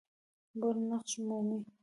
[0.59, 1.59] بل نقش مومي.